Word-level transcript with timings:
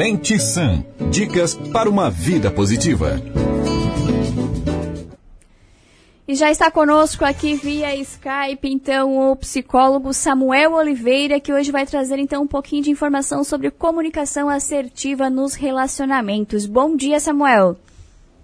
Mente 0.00 0.38
Sã. 0.38 0.82
Dicas 1.10 1.54
para 1.54 1.86
uma 1.86 2.08
vida 2.08 2.50
positiva. 2.50 3.20
E 6.26 6.34
já 6.34 6.50
está 6.50 6.70
conosco 6.70 7.22
aqui 7.22 7.54
via 7.54 7.94
Skype, 7.94 8.66
então, 8.66 9.30
o 9.30 9.36
psicólogo 9.36 10.14
Samuel 10.14 10.72
Oliveira, 10.72 11.38
que 11.38 11.52
hoje 11.52 11.70
vai 11.70 11.84
trazer, 11.84 12.18
então, 12.18 12.44
um 12.44 12.46
pouquinho 12.46 12.82
de 12.82 12.90
informação 12.90 13.44
sobre 13.44 13.70
comunicação 13.70 14.48
assertiva 14.48 15.28
nos 15.28 15.54
relacionamentos. 15.54 16.64
Bom 16.64 16.96
dia, 16.96 17.20
Samuel. 17.20 17.76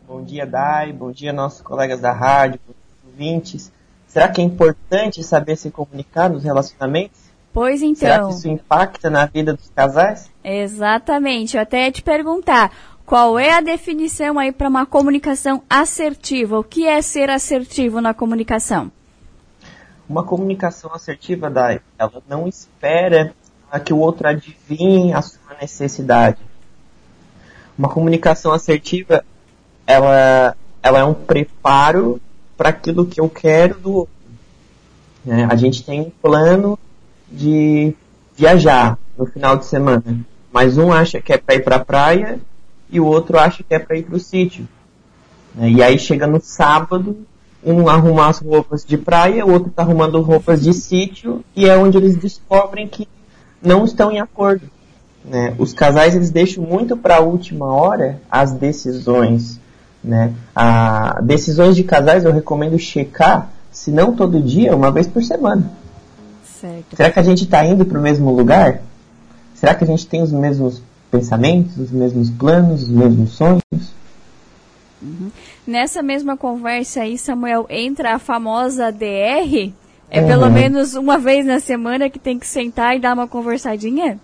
Bom 0.07 0.23
dia, 0.23 0.47
Dai. 0.47 0.93
Bom 0.93 1.11
dia, 1.11 1.33
nossos 1.33 1.63
colegas 1.63 2.03
da 2.03 2.13
rádio, 2.13 2.61
ouvintes. 3.03 3.73
Será 4.07 4.29
que 4.29 4.43
é 4.43 4.45
importante 4.45 5.25
saber 5.25 5.57
se 5.57 5.71
comunicar 5.71 6.29
nos 6.29 6.45
relacionamentos? 6.45 7.26
Pois 7.57 7.81
então. 7.81 7.97
Será 7.97 8.27
que 8.27 8.35
isso 8.35 8.49
impacta 8.51 9.09
na 9.09 9.25
vida 9.25 9.55
dos 9.55 9.71
casais? 9.75 10.31
Exatamente. 10.45 11.57
Eu 11.57 11.63
até 11.63 11.87
ia 11.87 11.91
te 11.91 12.03
perguntar, 12.03 12.71
qual 13.07 13.39
é 13.39 13.51
a 13.51 13.63
definição 13.63 14.39
aí 14.39 14.53
para 14.53 14.69
uma 14.69 14.85
comunicação 14.85 15.63
assertiva? 15.71 16.59
O 16.59 16.63
que 16.63 16.87
é 16.87 17.01
ser 17.01 17.31
assertivo 17.31 17.99
na 18.03 18.13
comunicação? 18.13 18.93
Uma 20.07 20.23
comunicação 20.23 20.93
assertiva, 20.93 21.49
Dai, 21.49 21.81
ela 21.99 22.23
não 22.29 22.47
espera 22.47 23.33
que 23.83 23.95
o 23.95 24.01
outro 24.01 24.29
adivinhe 24.29 25.15
a 25.15 25.23
sua 25.23 25.57
necessidade. 25.59 26.37
Uma 27.79 27.89
comunicação 27.89 28.53
assertiva, 28.53 29.25
ela, 29.87 30.55
ela 30.83 30.99
é 30.99 31.05
um 31.05 31.15
preparo 31.15 32.21
para 32.55 32.69
aquilo 32.69 33.07
que 33.07 33.19
eu 33.19 33.31
quero 33.31 33.81
do 33.81 33.95
outro. 33.95 34.15
É, 35.27 35.45
a 35.45 35.57
gente 35.57 35.83
tem 35.83 36.03
um 36.03 36.11
plano 36.11 36.79
de 37.31 37.95
viajar 38.37 38.99
no 39.17 39.27
final 39.27 39.57
de 39.57 39.67
semana, 39.67 40.21
mas 40.53 40.79
um 40.79 40.93
acha 40.93 41.21
que 41.21 41.33
é 41.33 41.39
para 41.39 41.55
ir 41.55 41.65
para 41.65 41.77
a 41.77 41.85
praia 41.85 42.39
e 42.91 43.01
o 43.01 43.07
outro 43.07 43.39
acha 43.39 43.63
que 43.63 43.75
é 43.75 43.79
para 43.79 43.97
ir 43.97 44.05
para 44.05 44.17
o 44.17 44.21
sítio. 44.21 44.67
Né? 45.55 45.71
E 45.71 45.83
aí 45.83 45.99
chega 45.99 46.27
no 46.27 46.41
sábado, 46.41 47.17
um 47.65 47.89
arruma 47.89 48.29
as 48.29 48.39
roupas 48.39 48.85
de 48.85 48.97
praia, 48.97 49.45
o 49.45 49.51
outro 49.51 49.71
está 49.71 49.83
arrumando 49.83 50.21
roupas 50.21 50.63
de 50.63 50.73
sítio, 50.73 51.45
e 51.55 51.69
é 51.69 51.77
onde 51.77 51.97
eles 51.97 52.17
descobrem 52.17 52.87
que 52.87 53.09
não 53.61 53.85
estão 53.85 54.13
em 54.13 54.21
acordo. 54.21 54.71
Né? 55.25 55.55
Os 55.59 55.73
casais 55.73 56.15
eles 56.15 56.31
deixam 56.31 56.63
muito 56.63 56.97
para 56.97 57.17
a 57.17 57.21
última 57.21 57.67
hora 57.67 58.21
as 58.31 58.53
decisões. 58.53 59.59
Né? 60.05 60.33
A, 60.55 61.21
decisões 61.23 61.75
de 61.75 61.83
casais 61.83 62.25
eu 62.25 62.33
recomendo 62.33 62.79
checar, 62.79 63.51
se 63.73 63.91
não 63.91 64.15
todo 64.15 64.41
dia, 64.41 64.77
uma 64.77 64.93
vez 64.93 65.09
por 65.09 65.23
semana. 65.25 65.69
Certo. 66.67 66.97
Será 66.97 67.11
que 67.11 67.19
a 67.19 67.23
gente 67.23 67.45
está 67.45 67.65
indo 67.65 67.85
para 67.85 67.99
o 67.99 68.03
mesmo 68.03 68.31
lugar? 68.31 68.83
Será 69.55 69.75
que 69.75 69.85
a 69.85 69.87
gente 69.87 70.07
tem 70.07 70.23
os 70.23 70.33
mesmos 70.33 70.83
pensamentos, 71.11 71.77
os 71.79 71.91
mesmos 71.91 72.31
planos, 72.31 72.83
os 72.83 72.89
mesmos 72.89 73.33
sonhos. 73.33 73.63
Uhum. 75.01 75.31
Nessa 75.67 76.03
mesma 76.03 76.37
conversa 76.37 77.03
aí, 77.03 77.19
Samuel, 77.19 77.67
entra 77.69 78.15
a 78.15 78.19
famosa 78.19 78.91
DR? 78.91 79.73
É 80.09 80.21
uhum. 80.21 80.27
pelo 80.27 80.51
menos 80.51 80.95
uma 80.95 81.19
vez 81.19 81.45
na 81.45 81.59
semana 81.61 82.09
que 82.09 82.19
tem 82.19 82.39
que 82.39 82.47
sentar 82.47 82.97
e 82.97 83.01
dar 83.01 83.15
uma 83.15 83.27
conversadinha? 83.27 84.19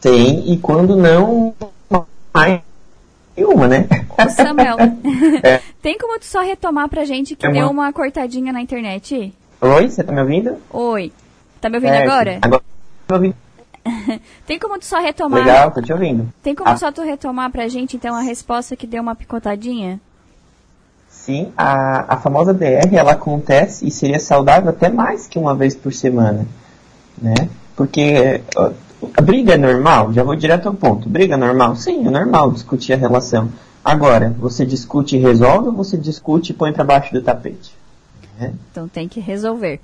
Tem, 0.00 0.52
e 0.52 0.56
quando 0.58 0.96
não, 0.96 1.54
mais 2.32 2.62
uma, 3.36 3.68
né? 3.68 3.86
Ô, 4.08 4.28
Samuel, 4.30 4.76
é. 5.42 5.60
tem 5.80 5.96
como 5.98 6.18
tu 6.18 6.24
só 6.24 6.40
retomar 6.40 6.88
pra 6.88 7.04
gente 7.04 7.36
que 7.36 7.46
é 7.46 7.52
deu 7.52 7.70
uma... 7.70 7.84
uma 7.84 7.92
cortadinha 7.92 8.52
na 8.52 8.60
internet? 8.60 9.32
Oi, 9.60 9.88
você 9.88 10.02
tá 10.02 10.12
me 10.12 10.20
ouvindo? 10.20 10.56
Oi. 10.70 11.12
Tá 11.60 11.68
me 11.68 11.76
ouvindo 11.76 11.92
é, 11.92 12.02
agora? 12.02 12.38
Agora 12.40 12.62
tô 13.06 13.14
ouvindo. 13.14 13.34
Tem 14.46 14.58
como 14.58 14.78
tu 14.78 14.84
só 14.84 15.00
retomar? 15.00 15.40
Legal, 15.40 15.70
tô 15.70 15.82
te 15.82 15.92
ouvindo. 15.92 16.32
Tem 16.42 16.54
como 16.54 16.70
ah. 16.70 16.76
só 16.76 16.90
tu 16.90 17.02
retomar 17.02 17.50
pra 17.50 17.68
gente, 17.68 17.96
então, 17.96 18.14
a 18.14 18.20
resposta 18.20 18.76
que 18.76 18.86
deu 18.86 19.02
uma 19.02 19.14
picotadinha? 19.14 20.00
Sim, 21.08 21.52
a, 21.56 22.14
a 22.14 22.16
famosa 22.16 22.54
DR, 22.54 22.94
ela 22.94 23.12
acontece 23.12 23.86
e 23.86 23.90
seria 23.90 24.18
saudável 24.18 24.70
até 24.70 24.88
mais 24.88 25.26
que 25.26 25.38
uma 25.38 25.54
vez 25.54 25.74
por 25.74 25.92
semana, 25.92 26.46
né? 27.20 27.34
Porque 27.76 28.42
a 29.16 29.20
briga 29.20 29.54
é 29.54 29.58
normal, 29.58 30.12
já 30.12 30.22
vou 30.22 30.36
direto 30.36 30.68
ao 30.68 30.74
ponto. 30.74 31.08
Briga 31.08 31.34
é 31.34 31.36
normal? 31.36 31.76
Sim, 31.76 32.06
é 32.06 32.10
normal 32.10 32.50
discutir 32.52 32.92
a 32.92 32.96
relação. 32.96 33.50
Agora, 33.84 34.34
você 34.38 34.64
discute 34.64 35.16
e 35.16 35.18
resolve 35.18 35.68
ou 35.68 35.74
você 35.74 35.96
discute 35.96 36.52
e 36.52 36.54
põe 36.54 36.72
para 36.72 36.84
baixo 36.84 37.12
do 37.12 37.22
tapete? 37.22 37.74
Né? 38.40 38.54
Então 38.70 38.88
tem 38.88 39.06
que 39.06 39.20
resolver. 39.20 39.80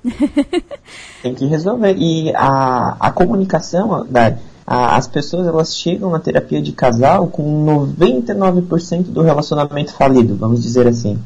tem 1.21 1.35
que 1.35 1.45
resolver. 1.45 1.95
E 1.97 2.33
a, 2.35 2.97
a 2.99 3.11
comunicação, 3.11 4.05
da, 4.09 4.35
a, 4.65 4.97
as 4.97 5.07
pessoas 5.07 5.45
elas 5.45 5.77
chegam 5.77 6.09
na 6.09 6.19
terapia 6.19 6.61
de 6.61 6.71
casal 6.71 7.27
com 7.27 7.65
99% 7.87 9.03
do 9.03 9.21
relacionamento 9.21 9.93
falido, 9.93 10.35
vamos 10.35 10.63
dizer 10.63 10.87
assim. 10.87 11.19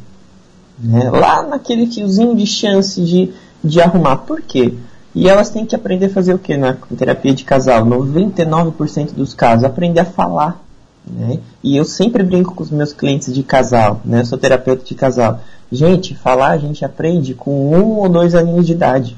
Né? 0.77 1.09
Lá 1.09 1.43
naquele 1.43 1.87
fiozinho 1.87 2.35
de 2.35 2.45
chance 2.45 3.01
de, 3.01 3.31
de 3.63 3.79
arrumar. 3.79 4.17
Por 4.17 4.41
quê? 4.41 4.73
E 5.15 5.29
elas 5.29 5.49
têm 5.49 5.65
que 5.65 5.75
aprender 5.75 6.07
a 6.07 6.09
fazer 6.09 6.33
o 6.33 6.39
que 6.39 6.57
na 6.57 6.73
terapia 6.97 7.33
de 7.33 7.43
casal? 7.43 7.85
99% 7.85 9.13
dos 9.13 9.33
casos, 9.33 9.63
aprender 9.63 10.01
a 10.01 10.05
falar. 10.05 10.61
Né? 11.05 11.39
E 11.63 11.75
eu 11.75 11.85
sempre 11.85 12.23
brinco 12.23 12.53
com 12.53 12.63
os 12.63 12.71
meus 12.71 12.93
clientes 12.93 13.33
de 13.33 13.43
casal, 13.43 14.01
né? 14.05 14.21
eu 14.21 14.25
sou 14.25 14.37
terapeuta 14.37 14.83
de 14.83 14.95
casal. 14.95 15.39
Gente, 15.71 16.15
falar 16.15 16.49
a 16.49 16.57
gente 16.57 16.83
aprende 16.85 17.33
com 17.33 17.73
um 17.75 17.99
ou 17.99 18.09
dois 18.09 18.35
aninhos 18.35 18.67
de 18.67 18.73
idade. 18.73 19.17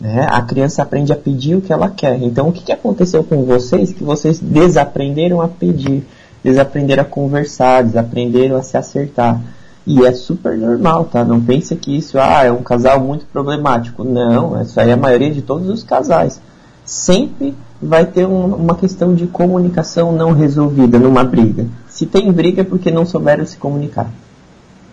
Né? 0.00 0.26
A 0.30 0.40
criança 0.42 0.82
aprende 0.82 1.12
a 1.12 1.16
pedir 1.16 1.56
o 1.56 1.60
que 1.60 1.72
ela 1.72 1.88
quer. 1.88 2.20
Então, 2.22 2.48
o 2.48 2.52
que, 2.52 2.62
que 2.62 2.72
aconteceu 2.72 3.22
com 3.22 3.44
vocês 3.44 3.92
que 3.92 4.02
vocês 4.02 4.40
desaprenderam 4.40 5.40
a 5.40 5.48
pedir, 5.48 6.06
desaprenderam 6.42 7.02
a 7.02 7.06
conversar, 7.06 7.84
desaprenderam 7.84 8.56
a 8.56 8.62
se 8.62 8.76
acertar? 8.76 9.40
E 9.86 10.04
é 10.04 10.12
super 10.12 10.56
normal, 10.56 11.04
tá? 11.04 11.24
Não 11.24 11.40
pense 11.40 11.74
que 11.76 11.96
isso 11.96 12.18
ah, 12.18 12.44
é 12.44 12.52
um 12.52 12.62
casal 12.62 13.00
muito 13.00 13.26
problemático. 13.26 14.04
Não, 14.04 14.60
isso 14.62 14.78
aí 14.80 14.90
é 14.90 14.92
a 14.92 14.96
maioria 14.96 15.30
de 15.30 15.42
todos 15.42 15.68
os 15.68 15.82
casais. 15.82 16.40
Sempre 16.84 17.54
vai 17.80 18.04
ter 18.04 18.26
um, 18.26 18.54
uma 18.54 18.74
questão 18.74 19.14
de 19.14 19.26
comunicação 19.26 20.12
não 20.12 20.32
resolvida 20.32 20.98
numa 20.98 21.24
briga. 21.24 21.66
Se 21.88 22.06
tem 22.06 22.30
briga 22.32 22.62
é 22.62 22.64
porque 22.64 22.90
não 22.90 23.06
souberam 23.06 23.46
se 23.46 23.56
comunicar. 23.56 24.10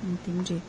Entendi. 0.04 0.62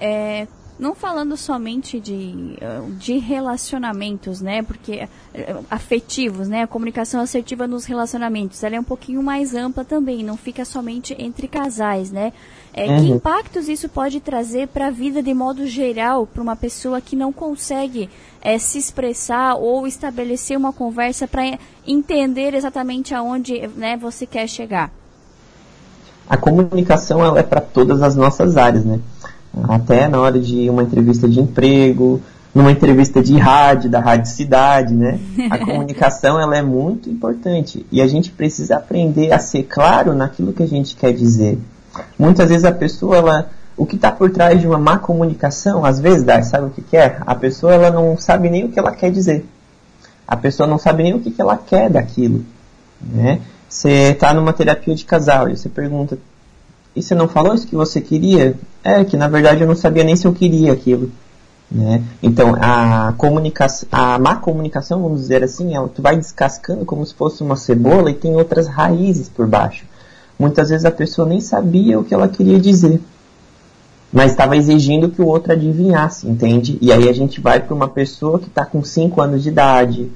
É, 0.00 0.46
não 0.78 0.94
falando 0.94 1.36
somente 1.36 1.98
de, 1.98 2.56
de 2.98 3.18
relacionamentos, 3.18 4.40
né? 4.40 4.62
Porque 4.62 5.08
é, 5.34 5.56
afetivos, 5.70 6.48
né? 6.48 6.62
A 6.62 6.66
comunicação 6.66 7.20
assertiva 7.20 7.66
nos 7.66 7.84
relacionamentos, 7.84 8.62
ela 8.62 8.76
é 8.76 8.80
um 8.80 8.84
pouquinho 8.84 9.22
mais 9.22 9.54
ampla 9.54 9.84
também, 9.84 10.22
não 10.22 10.36
fica 10.36 10.64
somente 10.64 11.16
entre 11.18 11.48
casais, 11.48 12.10
né? 12.10 12.32
É, 12.72 12.86
uhum. 12.86 12.96
Que 12.98 13.10
impactos 13.10 13.68
isso 13.68 13.88
pode 13.88 14.20
trazer 14.20 14.68
para 14.68 14.86
a 14.86 14.90
vida 14.90 15.22
de 15.22 15.34
modo 15.34 15.66
geral 15.66 16.26
para 16.26 16.42
uma 16.42 16.54
pessoa 16.54 17.00
que 17.00 17.16
não 17.16 17.32
consegue 17.32 18.08
é, 18.40 18.56
se 18.58 18.78
expressar 18.78 19.56
ou 19.56 19.86
estabelecer 19.86 20.56
uma 20.56 20.72
conversa 20.72 21.26
para 21.26 21.58
entender 21.86 22.54
exatamente 22.54 23.14
aonde 23.14 23.66
né, 23.74 23.96
você 23.96 24.26
quer 24.26 24.46
chegar? 24.46 24.92
A 26.28 26.36
comunicação 26.36 27.24
ela 27.24 27.40
é 27.40 27.42
para 27.42 27.60
todas 27.60 28.02
as 28.02 28.14
nossas 28.14 28.56
áreas, 28.56 28.84
né? 28.84 29.00
Até 29.64 30.08
na 30.08 30.20
hora 30.20 30.38
de 30.38 30.68
uma 30.68 30.82
entrevista 30.82 31.28
de 31.28 31.40
emprego, 31.40 32.20
numa 32.54 32.72
entrevista 32.72 33.22
de 33.22 33.36
rádio, 33.36 33.90
da 33.90 34.00
Rádio 34.00 34.30
Cidade, 34.30 34.94
né? 34.94 35.18
A 35.50 35.58
comunicação 35.64 36.40
ela 36.40 36.56
é 36.56 36.62
muito 36.62 37.08
importante 37.08 37.84
e 37.90 38.00
a 38.00 38.06
gente 38.06 38.30
precisa 38.30 38.76
aprender 38.76 39.32
a 39.32 39.38
ser 39.38 39.64
claro 39.64 40.14
naquilo 40.14 40.52
que 40.52 40.62
a 40.62 40.68
gente 40.68 40.96
quer 40.96 41.12
dizer. 41.12 41.58
Muitas 42.18 42.48
vezes 42.48 42.64
a 42.64 42.72
pessoa, 42.72 43.16
ela, 43.16 43.50
o 43.76 43.86
que 43.86 43.96
está 43.96 44.10
por 44.10 44.30
trás 44.30 44.60
de 44.60 44.66
uma 44.66 44.78
má 44.78 44.98
comunicação, 44.98 45.84
às 45.84 46.00
vezes, 46.00 46.24
dá, 46.24 46.42
sabe 46.42 46.66
o 46.66 46.70
que, 46.70 46.82
que 46.82 46.96
é? 46.96 47.18
A 47.20 47.34
pessoa 47.34 47.74
ela 47.74 47.90
não 47.90 48.16
sabe 48.18 48.50
nem 48.50 48.64
o 48.64 48.68
que 48.68 48.78
ela 48.78 48.92
quer 48.92 49.10
dizer. 49.10 49.46
A 50.26 50.36
pessoa 50.36 50.66
não 50.66 50.78
sabe 50.78 51.02
nem 51.02 51.14
o 51.14 51.20
que, 51.20 51.30
que 51.30 51.40
ela 51.40 51.56
quer 51.56 51.88
daquilo. 51.90 52.44
Né? 53.00 53.40
Você 53.68 54.12
está 54.12 54.32
numa 54.34 54.52
terapia 54.52 54.94
de 54.94 55.04
casal 55.04 55.48
e 55.48 55.56
você 55.56 55.68
pergunta, 55.68 56.18
e 56.98 57.02
você 57.02 57.14
não 57.14 57.28
falou 57.28 57.54
isso 57.54 57.66
que 57.66 57.76
você 57.76 58.00
queria? 58.00 58.54
É, 58.82 59.04
que 59.04 59.16
na 59.16 59.28
verdade 59.28 59.60
eu 59.60 59.68
não 59.68 59.76
sabia 59.76 60.04
nem 60.04 60.16
se 60.16 60.26
eu 60.26 60.32
queria 60.32 60.72
aquilo. 60.72 61.10
Né? 61.70 62.02
Então, 62.22 62.54
a 62.60 63.12
comunicação, 63.18 63.88
a 63.92 64.18
má 64.18 64.36
comunicação, 64.36 65.02
vamos 65.02 65.20
dizer 65.20 65.44
assim, 65.44 65.74
ela, 65.74 65.88
tu 65.88 66.00
vai 66.00 66.16
descascando 66.16 66.84
como 66.84 67.04
se 67.04 67.14
fosse 67.14 67.42
uma 67.42 67.56
cebola 67.56 68.10
e 68.10 68.14
tem 68.14 68.34
outras 68.34 68.66
raízes 68.66 69.28
por 69.28 69.46
baixo. 69.46 69.84
Muitas 70.38 70.70
vezes 70.70 70.86
a 70.86 70.90
pessoa 70.90 71.28
nem 71.28 71.40
sabia 71.40 71.98
o 71.98 72.04
que 72.04 72.14
ela 72.14 72.28
queria 72.28 72.58
dizer, 72.58 73.00
mas 74.12 74.30
estava 74.30 74.56
exigindo 74.56 75.10
que 75.10 75.20
o 75.20 75.26
outro 75.26 75.52
adivinhasse, 75.52 76.26
entende? 76.26 76.78
E 76.80 76.92
aí 76.92 77.08
a 77.08 77.12
gente 77.12 77.40
vai 77.40 77.60
para 77.60 77.74
uma 77.74 77.88
pessoa 77.88 78.38
que 78.38 78.48
está 78.48 78.64
com 78.64 78.82
5 78.82 79.20
anos 79.20 79.42
de 79.42 79.50
idade, 79.50 80.10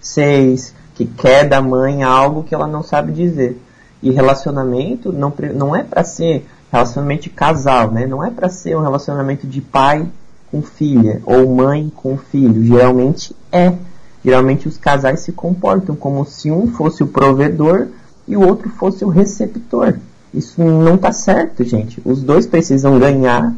6, 0.00 0.74
que 0.94 1.04
quer 1.04 1.48
da 1.48 1.62
mãe 1.62 2.02
algo 2.02 2.42
que 2.42 2.54
ela 2.54 2.66
não 2.66 2.82
sabe 2.82 3.12
dizer. 3.12 3.60
E 4.02 4.10
relacionamento 4.10 5.12
não, 5.12 5.32
não 5.54 5.74
é 5.74 5.82
para 5.82 6.04
ser 6.04 6.46
relacionamento 6.70 7.24
de 7.24 7.30
casal, 7.30 7.90
né? 7.90 8.06
Não 8.06 8.24
é 8.24 8.30
para 8.30 8.48
ser 8.48 8.76
um 8.76 8.82
relacionamento 8.82 9.46
de 9.46 9.60
pai 9.60 10.06
com 10.50 10.62
filha 10.62 11.22
ou 11.24 11.48
mãe 11.54 11.90
com 11.94 12.16
filho. 12.16 12.64
Geralmente 12.64 13.34
é. 13.50 13.72
Geralmente 14.24 14.66
os 14.66 14.76
casais 14.76 15.20
se 15.20 15.32
comportam 15.32 15.94
como 15.94 16.24
se 16.24 16.50
um 16.50 16.66
fosse 16.66 17.02
o 17.02 17.06
provedor 17.06 17.88
e 18.26 18.36
o 18.36 18.46
outro 18.46 18.68
fosse 18.70 19.04
o 19.04 19.08
receptor. 19.08 19.94
Isso 20.34 20.62
não 20.62 20.96
está 20.96 21.12
certo, 21.12 21.64
gente. 21.64 22.00
Os 22.04 22.22
dois 22.22 22.46
precisam 22.46 22.98
ganhar, 22.98 23.54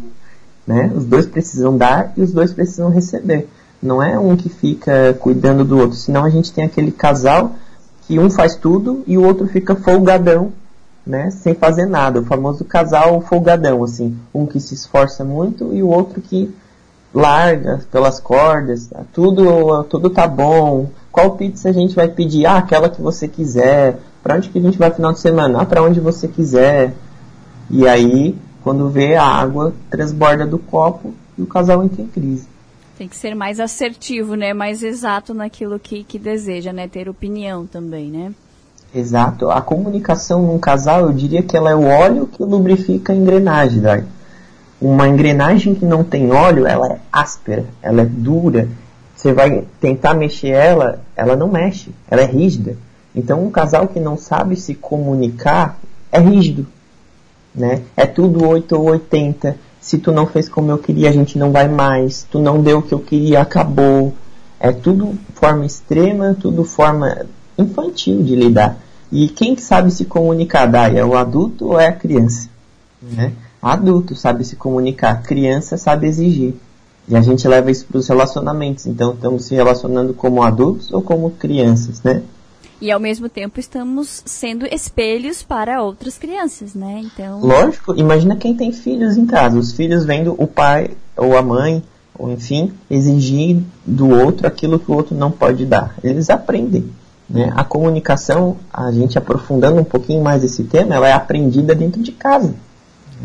né? 0.67 0.93
Os 0.95 1.05
dois 1.05 1.27
precisam 1.27 1.77
dar 1.77 2.13
e 2.17 2.23
os 2.23 2.33
dois 2.33 2.53
precisam 2.53 2.91
receber. 2.91 3.49
Não 3.83 4.03
é 4.03 4.19
um 4.19 4.37
que 4.37 4.49
fica 4.49 5.17
cuidando 5.21 5.65
do 5.65 5.79
outro, 5.79 5.97
senão 5.97 6.25
a 6.25 6.31
gente 6.31 6.53
tem 6.53 6.65
aquele 6.65 6.93
casal 6.93 7.53
que 8.09 8.19
um 8.19 8.31
faz 8.31 8.57
tudo 8.57 9.05
e 9.07 9.19
o 9.19 9.23
outro 9.23 9.47
fica 9.47 9.77
folgadão, 9.77 10.51
né? 11.07 11.31
Sem 11.31 11.55
fazer 11.55 11.85
nada. 11.85 12.21
O 12.21 12.25
famoso 12.25 12.65
casal 12.65 13.21
folgadão, 13.21 13.85
assim. 13.85 14.17
Um 14.35 14.47
que 14.47 14.59
se 14.59 14.73
esforça 14.73 15.23
muito 15.23 15.75
e 15.75 15.83
o 15.83 15.89
outro 15.89 16.23
que 16.23 16.51
larga 17.13 17.83
pelas 17.93 18.19
cordas. 18.19 18.89
Tudo, 19.13 19.85
tudo 19.85 20.09
tá 20.09 20.27
bom. 20.27 20.89
Qual 21.13 21.33
pizza 21.33 21.69
a 21.69 21.73
gente 21.73 21.95
vai 21.95 22.09
pedir? 22.09 22.47
Ah, 22.47 22.57
aquela 22.57 22.89
que 22.89 23.03
você 23.03 23.29
quiser. 23.29 24.01
Para 24.23 24.37
onde 24.37 24.49
que 24.49 24.59
a 24.59 24.63
gente 24.63 24.79
vai 24.79 24.91
final 24.91 25.13
de 25.13 25.21
semana? 25.21 25.61
Ah, 25.61 25.67
para 25.67 25.83
onde 25.83 26.01
você 26.01 26.27
quiser. 26.27 26.95
E 27.69 27.87
aí, 27.87 28.35
quando 28.65 28.89
vê 28.89 29.17
a 29.17 29.25
água 29.25 29.75
transborda 29.91 30.47
do 30.47 30.59
copo 30.59 31.13
e 31.37 31.43
o 31.43 31.47
casal 31.47 31.85
entra 31.85 32.01
em 32.01 32.07
crise. 32.07 32.49
Tem 32.99 33.07
que 33.07 33.17
ser 33.17 33.33
mais 33.37 33.61
assertivo, 33.61 34.35
né? 34.35 34.53
Mais 34.53 34.83
exato 34.83 35.33
naquilo 35.33 35.79
que, 35.79 36.03
que 36.03 36.19
deseja, 36.19 36.73
né? 36.73 36.89
Ter 36.89 37.09
opinião 37.09 37.65
também, 37.65 38.11
né? 38.11 38.33
Exato. 38.93 39.49
A 39.53 39.63
comunicação 39.63 40.43
num 40.43 40.59
casal, 40.59 41.03
eu 41.03 41.13
diria 41.13 41.41
que 41.41 41.57
ela 41.57 41.71
é 41.71 41.77
o 41.77 41.85
óleo 41.85 42.27
que 42.27 42.43
lubrifica 42.43 43.13
a 43.13 43.17
engrenagem, 43.17 43.81
Dai. 43.81 44.05
Uma 44.81 45.07
engrenagem 45.07 45.77
que 45.77 45.85
não 45.85 46.03
tem 46.03 46.33
óleo, 46.33 46.67
ela 46.67 46.89
é 46.89 46.99
áspera, 47.13 47.67
ela 47.81 48.03
é 48.03 48.05
dura. 48.05 48.69
Você 49.15 49.33
vai 49.33 49.65
tentar 49.81 50.15
mexer 50.15 50.49
ela, 50.49 51.01
ela 51.15 51.37
não 51.37 51.47
mexe, 51.47 51.91
ela 52.11 52.23
é 52.23 52.27
rígida. 52.27 52.77
Então, 53.15 53.45
um 53.45 53.51
casal 53.51 53.87
que 53.87 54.01
não 54.01 54.17
sabe 54.17 54.57
se 54.57 54.75
comunicar 54.75 55.79
é 56.11 56.19
rígido, 56.19 56.67
né? 57.55 57.83
É 57.97 58.07
tudo 58.07 58.45
8 58.45 58.75
ou 58.75 58.91
80 58.91 59.68
se 59.89 59.97
tu 59.97 60.13
não 60.13 60.27
fez 60.27 60.51
como 60.51 60.71
eu 60.71 60.77
queria, 60.77 61.09
a 61.09 61.13
gente 61.13 61.39
não 61.39 61.51
vai 61.51 61.67
mais, 61.67 62.27
tu 62.31 62.39
não 62.39 62.61
deu 62.61 62.81
o 62.81 62.83
que 62.83 62.93
eu 62.93 62.99
queria, 62.99 63.41
acabou. 63.41 64.13
É 64.61 64.71
tudo 64.71 65.15
forma 65.33 65.65
extrema, 65.65 66.37
tudo 66.39 66.63
forma 66.63 67.25
infantil 67.57 68.23
de 68.23 68.37
lidar. 68.37 68.77
E 69.11 69.29
quem 69.29 69.57
sabe 69.57 69.91
se 69.91 70.05
comunicar, 70.05 70.67
Dai, 70.67 70.99
é 70.99 71.03
o 71.03 71.17
adulto 71.17 71.69
ou 71.69 71.81
é 71.81 71.87
a 71.87 71.93
criança? 71.93 72.51
Né? 73.01 73.33
Adulto 73.63 74.15
sabe 74.15 74.45
se 74.45 74.57
comunicar, 74.57 75.23
criança 75.23 75.79
sabe 75.79 76.07
exigir. 76.07 76.55
E 77.09 77.17
a 77.17 77.23
gente 77.23 77.49
leva 77.49 77.71
isso 77.71 77.87
para 77.87 77.97
os 77.97 78.07
relacionamentos. 78.09 78.87
Então, 78.87 79.15
estamos 79.15 79.47
se 79.47 79.55
relacionando 79.55 80.13
como 80.13 80.43
adultos 80.43 80.93
ou 80.93 81.01
como 81.01 81.31
crianças, 81.31 82.03
né? 82.03 82.23
E 82.81 82.93
ao 82.93 83.01
mesmo 83.01 83.29
tempo 83.29 83.59
estamos 83.59 84.23
sendo 84.25 84.65
espelhos 84.67 85.43
para 85.43 85.83
outras 85.83 86.17
crianças, 86.17 86.75
né? 86.75 87.03
Então. 87.05 87.41
Lógico, 87.41 87.95
imagina 87.97 88.37
quem 88.37 88.55
tem 88.55 88.73
filhos 88.73 89.17
em 89.17 89.27
casa. 89.27 89.59
Os 89.59 89.73
filhos 89.73 90.05
vendo 90.05 90.35
o 90.39 90.47
pai 90.47 90.91
ou 91.17 91.37
a 91.37 91.43
mãe, 91.43 91.83
ou 92.17 92.31
enfim, 92.31 92.73
exigir 92.89 93.61
do 93.85 94.09
outro 94.09 94.47
aquilo 94.47 94.79
que 94.79 94.91
o 94.91 94.95
outro 94.95 95.17
não 95.17 95.31
pode 95.31 95.67
dar. 95.67 95.95
Eles 96.05 96.31
aprendem. 96.31 96.89
Né? 97.29 97.53
A 97.55 97.65
comunicação, 97.65 98.57
a 98.73 98.91
gente 98.91 99.19
aprofundando 99.19 99.81
um 99.81 99.85
pouquinho 99.85 100.23
mais 100.23 100.43
esse 100.43 100.65
tema, 100.65 100.95
ela 100.95 101.09
é 101.09 101.13
aprendida 101.13 101.75
dentro 101.75 102.03
de 102.03 102.13
casa. 102.13 102.55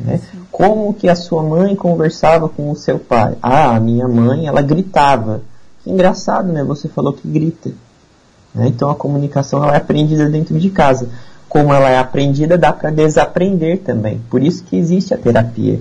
Né? 0.04 0.20
Como 0.52 0.94
que 0.94 1.08
a 1.08 1.16
sua 1.16 1.44
mãe 1.44 1.76
conversava 1.76 2.50
com 2.50 2.70
o 2.70 2.76
seu 2.76 3.00
pai? 3.00 3.36
Ah, 3.42 3.76
a 3.76 3.80
minha 3.80 4.08
mãe, 4.08 4.48
ela 4.48 4.62
gritava. 4.62 5.42
Que 5.84 5.92
engraçado, 5.92 6.52
né? 6.52 6.64
Você 6.64 6.88
falou 6.88 7.14
que 7.14 7.28
grita. 7.28 7.72
Né? 8.54 8.68
Então 8.68 8.90
a 8.90 8.96
comunicação 8.96 9.64
ela 9.64 9.74
é 9.74 9.78
aprendida 9.78 10.30
dentro 10.30 10.60
de 10.60 10.70
casa. 10.70 11.10
Como 11.50 11.74
ela 11.74 11.90
é 11.90 11.98
aprendida, 11.98 12.58
dá 12.58 12.74
para 12.74 12.90
desaprender 12.90 13.80
também. 13.80 14.20
Por 14.30 14.42
isso 14.42 14.64
que 14.64 14.76
existe 14.76 15.14
a 15.14 15.18
terapia. 15.18 15.80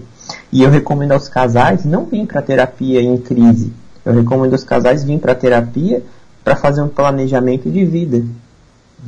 E 0.53 0.63
eu 0.63 0.71
recomendo 0.71 1.13
aos 1.13 1.29
casais 1.29 1.85
não 1.85 2.05
vir 2.05 2.27
para 2.27 2.43
terapia 2.43 3.01
em 3.01 3.17
crise. 3.17 3.73
Eu 4.05 4.13
recomendo 4.13 4.53
aos 4.53 4.65
casais 4.65 5.05
vir 5.05 5.19
para 5.19 5.35
terapia 5.35 6.03
para 6.45 6.57
fazer 6.57 6.83
um 6.83 6.89
planejamento 6.89 7.71
de 7.71 7.85
vida. 7.85 8.23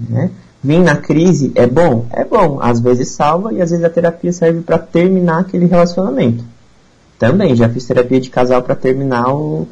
Né? 0.08 0.30
Na 0.62 0.96
crise 0.96 1.52
é 1.54 1.66
bom? 1.66 2.06
É 2.10 2.24
bom. 2.24 2.58
Às 2.62 2.80
vezes 2.80 3.08
salva 3.08 3.52
e 3.52 3.60
às 3.60 3.70
vezes 3.70 3.84
a 3.84 3.90
terapia 3.90 4.32
serve 4.32 4.62
para 4.62 4.78
terminar 4.78 5.40
aquele 5.40 5.66
relacionamento. 5.66 6.42
Também 7.18 7.54
já 7.54 7.68
fiz 7.68 7.84
terapia 7.84 8.20
de 8.20 8.30
casal 8.30 8.62
para 8.62 8.74
terminar 8.74 9.28
o. 9.34 9.68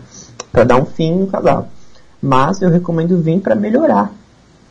para 0.52 0.64
dar 0.64 0.76
um 0.76 0.84
fim 0.84 1.14
no 1.20 1.26
casal 1.26 1.68
mas 2.22 2.62
eu 2.62 2.70
recomendo 2.70 3.20
vir 3.20 3.40
para 3.40 3.56
melhorar. 3.56 4.12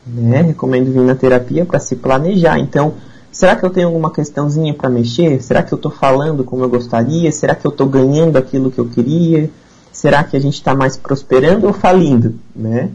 Né? 0.07 0.41
Recomendo 0.41 0.91
vir 0.91 1.01
na 1.01 1.15
terapia 1.15 1.65
para 1.65 1.79
se 1.79 1.97
planejar. 1.97 2.57
Então, 2.57 2.93
será 3.31 3.55
que 3.55 3.65
eu 3.65 3.69
tenho 3.69 3.87
alguma 3.87 4.11
questãozinha 4.11 4.73
para 4.73 4.89
mexer? 4.89 5.41
Será 5.41 5.61
que 5.61 5.73
eu 5.73 5.75
estou 5.75 5.91
falando 5.91 6.43
como 6.45 6.63
eu 6.63 6.69
gostaria? 6.69 7.31
Será 7.31 7.53
que 7.53 7.67
eu 7.67 7.71
estou 7.71 7.87
ganhando 7.87 8.37
aquilo 8.37 8.71
que 8.71 8.79
eu 8.79 8.87
queria? 8.87 9.49
Será 9.91 10.23
que 10.23 10.37
a 10.37 10.39
gente 10.39 10.53
está 10.53 10.73
mais 10.73 10.95
prosperando 10.95 11.67
ou 11.67 11.73
falindo? 11.73 12.35
Né? 12.55 12.89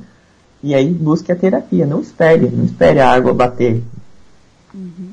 E 0.62 0.75
aí 0.75 0.91
busque 0.91 1.31
a 1.31 1.37
terapia. 1.37 1.87
Não 1.87 2.00
espere, 2.00 2.49
não 2.49 2.64
espere 2.64 2.99
a 2.99 3.12
água 3.12 3.35
bater. 3.35 3.82
Uhum. 4.75 5.11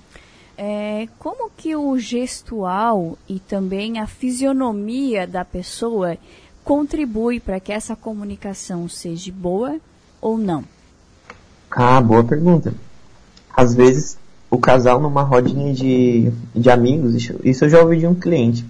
É, 0.58 1.08
como 1.20 1.50
que 1.56 1.76
o 1.76 1.98
gestual 1.98 3.18
e 3.28 3.40
também 3.40 4.00
a 4.00 4.08
fisionomia 4.08 5.28
da 5.28 5.44
pessoa 5.44 6.18
contribui 6.64 7.40
para 7.40 7.60
que 7.60 7.72
essa 7.72 7.96
comunicação 7.96 8.88
seja 8.88 9.32
boa 9.32 9.78
ou 10.22 10.38
não? 10.38 10.64
Ah, 11.70 12.00
boa 12.00 12.24
pergunta. 12.24 12.74
Às 13.56 13.74
vezes, 13.74 14.18
o 14.50 14.58
casal 14.58 15.00
numa 15.00 15.24
rodinha 15.24 15.74
de, 15.74 16.32
de 16.56 16.70
amigos, 16.70 17.32
isso 17.44 17.66
eu 17.66 17.70
já 17.70 17.82
ouvi 17.82 17.98
de 17.98 18.08
um 18.08 18.16
cliente. 18.16 18.66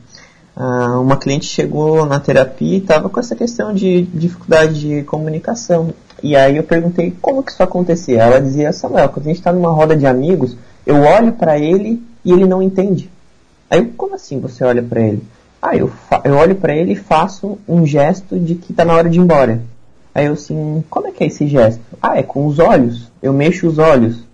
Ah, 0.56 1.00
uma 1.00 1.18
cliente 1.18 1.46
chegou 1.46 2.06
na 2.06 2.20
terapia 2.20 2.76
e 2.76 2.80
estava 2.80 3.10
com 3.10 3.20
essa 3.20 3.36
questão 3.36 3.74
de 3.74 4.04
dificuldade 4.04 4.80
de 4.80 5.04
comunicação. 5.04 5.94
E 6.22 6.36
aí 6.36 6.58
eu 6.58 6.64
perguntei 6.64 7.14
como 7.22 7.44
que 7.44 7.52
isso 7.52 7.62
acontecia. 7.62 8.22
Ela 8.22 8.40
dizia, 8.40 8.72
Samuel, 8.72 9.10
quando 9.10 9.26
a 9.26 9.30
gente 9.30 9.40
está 9.40 9.52
numa 9.52 9.72
roda 9.72 9.96
de 9.96 10.06
amigos, 10.06 10.56
eu 10.86 10.96
olho 10.96 11.34
para 11.34 11.60
ele 11.60 12.02
e 12.24 12.32
ele 12.32 12.46
não 12.46 12.62
entende. 12.62 13.10
Aí 13.70 13.80
eu, 13.80 13.92
como 13.98 14.16
assim 14.16 14.40
você 14.40 14.64
olha 14.64 14.82
para 14.82 15.02
ele? 15.02 15.24
Ah, 15.66 15.78
eu, 15.78 15.90
eu 16.26 16.36
olho 16.36 16.56
para 16.58 16.76
ele 16.76 16.92
e 16.92 16.96
faço 16.98 17.58
um 17.66 17.86
gesto 17.86 18.38
de 18.38 18.54
que 18.54 18.74
tá 18.74 18.84
na 18.84 18.94
hora 18.94 19.10
de 19.10 19.18
ir 19.18 19.22
embora. 19.22 19.62
Aí 20.14 20.26
eu 20.26 20.34
assim, 20.34 20.84
como 20.90 21.08
é 21.08 21.12
que 21.12 21.24
é 21.24 21.28
esse 21.28 21.48
gesto? 21.48 21.80
Ah, 22.02 22.18
é 22.18 22.22
com 22.22 22.46
os 22.46 22.60
olhos. 22.60 23.10
Eu 23.22 23.32
mexo 23.32 23.66
os 23.66 23.78
olhos. 23.80 24.26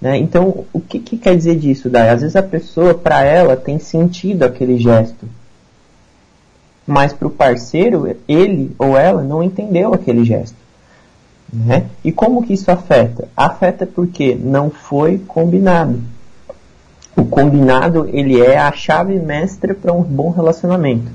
Né? 0.00 0.16
Então, 0.18 0.64
o 0.72 0.80
que, 0.80 1.00
que 1.00 1.16
quer 1.16 1.36
dizer 1.36 1.56
disso, 1.56 1.90
Dai? 1.90 2.10
Às 2.10 2.20
vezes 2.20 2.36
a 2.36 2.42
pessoa, 2.42 2.94
para 2.94 3.24
ela, 3.24 3.56
tem 3.56 3.80
sentido 3.80 4.44
aquele 4.44 4.78
gesto. 4.78 5.28
Mas 6.86 7.12
para 7.12 7.26
o 7.26 7.32
parceiro, 7.32 8.16
ele 8.28 8.70
ou 8.78 8.96
ela 8.96 9.24
não 9.24 9.42
entendeu 9.42 9.92
aquele 9.92 10.24
gesto. 10.24 10.56
Né? 11.52 11.86
E 12.04 12.12
como 12.12 12.46
que 12.46 12.52
isso 12.52 12.70
afeta? 12.70 13.28
Afeta 13.36 13.88
porque 13.88 14.36
não 14.36 14.70
foi 14.70 15.18
combinado 15.18 16.00
o 17.16 17.24
combinado 17.24 18.08
ele 18.12 18.40
é 18.40 18.58
a 18.58 18.70
chave 18.72 19.18
mestra 19.18 19.74
para 19.74 19.92
um 19.92 20.02
bom 20.02 20.30
relacionamento. 20.30 21.10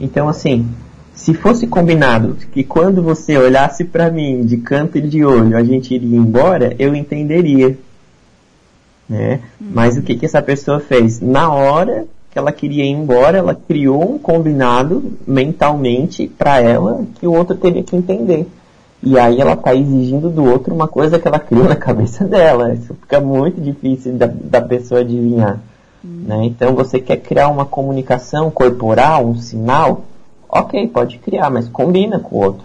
Então 0.00 0.28
assim, 0.28 0.68
se 1.14 1.34
fosse 1.34 1.66
combinado 1.66 2.36
que 2.52 2.64
quando 2.64 3.02
você 3.02 3.36
olhasse 3.36 3.84
para 3.84 4.10
mim 4.10 4.44
de 4.44 4.56
canto 4.56 4.98
e 4.98 5.02
de 5.02 5.24
olho 5.24 5.56
a 5.56 5.62
gente 5.62 5.94
iria 5.94 6.18
embora, 6.18 6.74
eu 6.78 6.94
entenderia. 6.94 7.76
Né? 9.08 9.40
Hum. 9.60 9.66
Mas 9.72 9.96
o 9.96 10.02
que, 10.02 10.16
que 10.16 10.26
essa 10.26 10.42
pessoa 10.42 10.80
fez? 10.80 11.20
Na 11.20 11.52
hora 11.52 12.06
que 12.30 12.38
ela 12.38 12.52
queria 12.52 12.84
ir 12.84 12.90
embora, 12.90 13.38
ela 13.38 13.54
criou 13.54 14.14
um 14.14 14.18
combinado 14.18 15.12
mentalmente 15.26 16.28
para 16.28 16.60
ela 16.60 17.06
que 17.18 17.26
o 17.26 17.32
outro 17.32 17.56
teria 17.56 17.82
que 17.82 17.96
entender. 17.96 18.46
E 19.06 19.16
aí 19.20 19.40
ela 19.40 19.52
está 19.52 19.72
exigindo 19.72 20.28
do 20.28 20.44
outro 20.44 20.74
uma 20.74 20.88
coisa 20.88 21.16
que 21.16 21.28
ela 21.28 21.38
criou 21.38 21.68
na 21.68 21.76
cabeça 21.76 22.24
dela. 22.26 22.74
Isso 22.74 22.92
fica 22.92 23.20
muito 23.20 23.60
difícil 23.60 24.14
da, 24.14 24.26
da 24.26 24.60
pessoa 24.60 25.02
adivinhar. 25.02 25.60
Hum. 26.04 26.24
Né? 26.26 26.46
Então 26.46 26.74
você 26.74 26.98
quer 26.98 27.18
criar 27.18 27.46
uma 27.46 27.64
comunicação 27.64 28.50
corporal, 28.50 29.24
um 29.24 29.36
sinal, 29.36 30.00
ok, 30.48 30.88
pode 30.88 31.18
criar, 31.18 31.50
mas 31.50 31.68
combina 31.68 32.18
com 32.18 32.34
o 32.34 32.42
outro. 32.46 32.64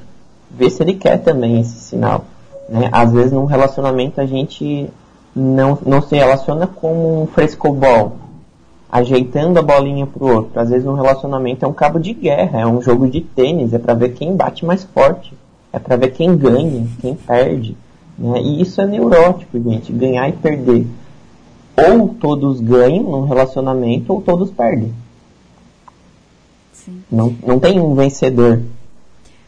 Vê 0.50 0.67
se 0.67 0.81
ele 0.81 0.95
quer 0.95 1.19
também 1.19 1.62
esse 1.62 1.79
sinal. 1.79 2.25
Né? 2.67 2.89
Às 2.91 3.13
vezes 3.13 3.31
num 3.31 3.45
relacionamento 3.45 4.19
a 4.19 4.25
gente 4.25 4.89
não, 5.36 5.77
não 5.86 6.01
se 6.01 6.15
relaciona 6.15 6.65
como 6.65 7.21
um 7.21 7.27
frescobol, 7.27 8.13
ajeitando 8.91 9.60
a 9.60 9.62
bolinha 9.62 10.07
pro 10.07 10.25
outro. 10.25 10.60
Às 10.60 10.71
vezes 10.71 10.88
um 10.88 10.95
relacionamento 10.95 11.63
é 11.63 11.67
um 11.67 11.74
cabo 11.74 12.00
de 12.00 12.15
guerra, 12.15 12.62
é 12.62 12.65
um 12.65 12.81
jogo 12.81 13.07
de 13.07 13.21
tênis, 13.21 13.75
é 13.75 13.77
para 13.77 13.93
ver 13.93 14.15
quem 14.15 14.36
bate 14.36 14.65
mais 14.65 14.83
forte. 14.83 15.39
É 15.74 15.80
para 15.80 15.96
ver 15.96 16.12
quem 16.12 16.36
ganha, 16.36 16.88
quem 17.00 17.16
perde. 17.16 17.78
Né? 18.18 18.42
E 18.42 18.62
isso 18.62 18.82
é 18.82 18.86
neurótico, 18.86 19.62
gente. 19.62 19.92
Ganhar 19.92 20.30
e 20.30 20.34
perder. 20.34 20.86
Ou 21.78 22.10
todos 22.10 22.60
ganham 22.60 23.04
num 23.04 23.25
relacionamento, 23.25 24.13
ou 24.13 24.22
todos 24.22 24.51
perdem. 24.51 24.94
Sim. 26.74 27.01
Não, 27.12 27.36
não 27.46 27.60
tem 27.60 27.80
um 27.80 27.96
vencedor. 27.96 28.62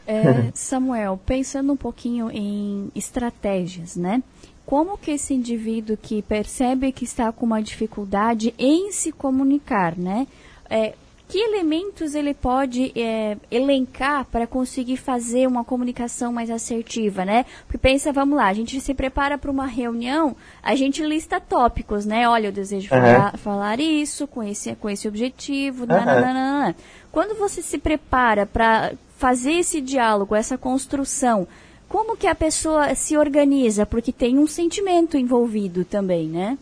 É, 0.08 0.50
Samuel, 0.56 1.20
pensando 1.26 1.74
um 1.74 1.78
pouquinho 1.78 2.30
em 2.32 2.90
estratégias, 2.96 3.96
né? 3.96 4.24
como 4.66 4.98
que 4.98 5.12
esse 5.12 5.34
indivíduo 5.34 5.98
que 5.98 6.22
percebe 6.22 6.92
que 6.92 7.04
está 7.04 7.32
com 7.32 7.46
uma 7.46 7.62
dificuldade 7.62 8.54
em 8.58 8.92
se 8.92 9.12
comunicar, 9.12 9.98
né? 9.98 10.28
É, 10.70 10.94
que 11.28 11.40
elementos 11.40 12.14
ele 12.14 12.34
pode 12.34 12.92
é, 12.96 13.38
elencar 13.50 14.26
para 14.26 14.46
conseguir 14.46 14.98
fazer 14.98 15.48
uma 15.48 15.64
comunicação 15.64 16.32
mais 16.32 16.50
assertiva, 16.50 17.26
né? 17.26 17.46
Porque 17.66 17.78
pensa, 17.78 18.12
vamos 18.12 18.38
lá, 18.38 18.48
a 18.48 18.54
gente 18.54 18.80
se 18.80 18.94
prepara 18.94 19.38
para 19.38 19.50
uma 19.50 19.66
reunião, 19.66 20.36
a 20.62 20.76
gente 20.76 21.04
lista 21.04 21.40
tópicos, 21.40 22.06
né? 22.06 22.28
Olha, 22.28 22.48
eu 22.48 22.52
desejo 22.52 22.94
uhum. 22.94 23.02
falar, 23.02 23.38
falar, 23.38 23.80
isso 23.80 24.28
com 24.28 24.44
esse, 24.44 24.76
com 24.76 24.90
esse 24.90 25.08
objetivo, 25.08 25.84
uhum. 25.84 26.74
Quando 27.12 27.38
você 27.38 27.62
se 27.62 27.78
prepara 27.78 28.46
para 28.46 28.94
fazer 29.18 29.54
esse 29.54 29.80
diálogo, 29.80 30.36
essa 30.36 30.58
construção, 30.58 31.48
como 31.88 32.18
que 32.18 32.28
a 32.28 32.36
pessoa 32.36 32.94
se 32.96 33.16
organiza? 33.16 33.86
Porque 33.86 34.12
tem 34.12 34.38
um 34.38 34.48
sentimento 34.48 35.18
envolvido 35.18 35.86
também, 35.86 36.28
né? 36.28 36.58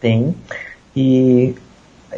Tem. 0.00 0.34
E 0.94 1.54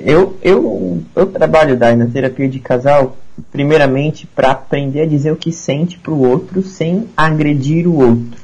eu, 0.05 0.37
eu, 0.43 1.03
eu 1.15 1.27
trabalho 1.27 1.77
daí 1.77 1.97
na 1.97 2.07
terapia 2.07 2.49
de 2.49 2.59
casal, 2.59 3.17
primeiramente 3.51 4.27
para 4.27 4.53
aprender 4.53 5.03
a 5.03 5.07
dizer 5.07 5.33
o 5.33 5.37
que 5.37 5.53
sente 5.53 5.99
para 5.99 6.13
o 6.13 6.27
outro 6.27 6.63
sem 6.63 7.07
agredir 7.17 7.87
o 7.87 7.97
outro. 7.97 8.41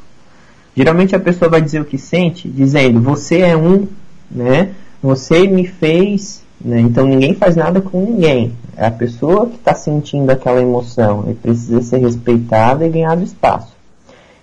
Geralmente 0.76 1.14
a 1.14 1.20
pessoa 1.20 1.50
vai 1.50 1.60
dizer 1.60 1.80
o 1.80 1.84
que 1.84 1.98
sente 1.98 2.48
dizendo: 2.48 3.00
Você 3.00 3.38
é 3.38 3.56
um, 3.56 3.86
né? 4.30 4.72
Você 5.02 5.46
me 5.46 5.66
fez, 5.66 6.42
né? 6.60 6.80
Então 6.80 7.06
ninguém 7.06 7.34
faz 7.34 7.56
nada 7.56 7.80
com 7.80 8.04
ninguém. 8.04 8.52
É 8.76 8.86
a 8.86 8.90
pessoa 8.90 9.46
que 9.46 9.56
está 9.56 9.74
sentindo 9.74 10.30
aquela 10.30 10.60
emoção 10.60 11.26
e 11.30 11.34
precisa 11.34 11.80
ser 11.80 11.98
respeitada 11.98 12.86
e 12.86 12.90
ganhar 12.90 13.20
espaço. 13.22 13.74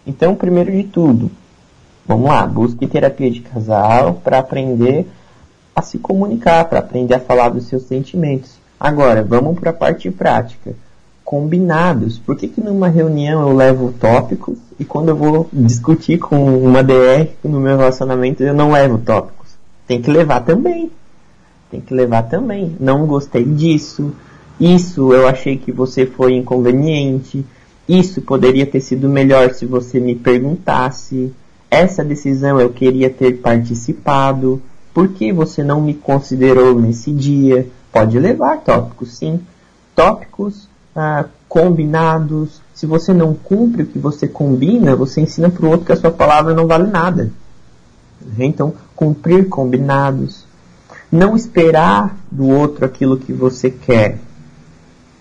Então, 0.08 0.34
primeiro 0.34 0.72
de 0.72 0.84
tudo, 0.84 1.30
vamos 2.08 2.30
lá, 2.30 2.46
busque 2.48 2.88
terapia 2.88 3.30
de 3.30 3.42
casal 3.42 4.16
para 4.24 4.40
aprender 4.40 5.06
se 5.82 5.98
comunicar, 5.98 6.66
para 6.66 6.80
aprender 6.80 7.16
a 7.16 7.20
falar 7.20 7.50
dos 7.50 7.66
seus 7.66 7.84
sentimentos. 7.84 8.62
Agora, 8.80 9.24
vamos 9.24 9.60
para 9.60 9.70
a 9.70 9.74
parte 9.74 10.10
prática. 10.10 10.74
Combinados. 11.24 12.18
Por 12.18 12.36
que, 12.36 12.48
que 12.48 12.60
numa 12.60 12.88
reunião 12.88 13.48
eu 13.48 13.56
levo 13.56 13.94
tópicos 13.94 14.58
e 14.80 14.84
quando 14.84 15.10
eu 15.10 15.16
vou 15.16 15.48
discutir 15.54 16.18
com 16.18 16.58
uma 16.58 16.84
DR 16.84 17.28
no 17.44 17.60
meu 17.60 17.78
relacionamento 17.78 18.44
eu 18.44 18.54
não 18.54 18.72
levo 18.72 18.98
tópicos? 18.98 19.56
Tem 19.88 20.02
que 20.02 20.10
levar 20.10 20.42
também. 20.42 20.92
Tem 21.70 21.80
que 21.80 21.94
levar 21.94 22.24
também. 22.24 22.76
Não 22.80 23.06
gostei 23.06 23.46
disso. 23.46 24.12
Isso 24.60 25.14
eu 25.14 25.28
achei 25.28 25.58
que 25.58 25.72
você 25.72 26.06
foi 26.06 26.34
inconveniente. 26.34 27.46
Isso 27.88 28.22
poderia 28.22 28.66
ter 28.66 28.82
sido 28.82 29.08
melhor 29.08 29.54
se 29.54 29.66
você 29.66 30.00
me 30.00 30.16
perguntasse. 30.16 31.32
Essa 31.70 32.04
decisão 32.04 32.60
eu 32.60 32.70
queria 32.72 33.10
ter 33.10 33.38
participado. 33.38 34.62
Por 34.94 35.10
que 35.10 35.32
você 35.32 35.64
não 35.64 35.82
me 35.82 35.94
considerou 35.94 36.80
nesse 36.80 37.12
dia? 37.12 37.68
Pode 37.92 38.20
levar 38.20 38.58
tópicos, 38.58 39.18
sim. 39.18 39.40
Tópicos 39.96 40.68
ah, 40.96 41.26
combinados. 41.48 42.62
Se 42.74 42.86
você 42.86 43.14
não 43.14 43.34
cumpre 43.34 43.84
o 43.84 43.88
que 43.88 44.00
você 44.00 44.28
combina, 44.28 44.96
você 44.96 45.22
ensina 45.22 45.50
para 45.50 45.66
o 45.66 45.70
outro 45.70 45.86
que 45.86 45.92
a 45.92 45.98
sua 45.98 46.12
palavra 46.12 46.54
não 46.54 46.68
vale 46.68 46.90
nada. 46.90 47.32
Então, 48.38 48.74
cumprir 48.96 49.48
combinados. 49.48 50.46
Não 51.12 51.36
esperar 51.36 52.18
do 52.30 52.48
outro 52.48 52.86
aquilo 52.86 53.18
que 53.18 53.34
você 53.34 53.70
quer. 53.70 54.18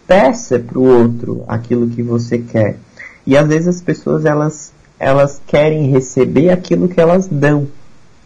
Peça 0.06 0.58
para 0.58 0.78
o 0.78 0.84
outro 0.84 1.44
aquilo 1.46 1.88
que 1.88 2.02
você 2.02 2.38
quer. 2.38 2.78
E 3.26 3.36
às 3.36 3.48
vezes 3.48 3.68
as 3.68 3.80
pessoas 3.80 4.24
elas, 4.24 4.72
elas 4.98 5.40
querem 5.46 5.90
receber 5.90 6.50
aquilo 6.50 6.88
que 6.88 7.00
elas 7.00 7.28
dão 7.28 7.68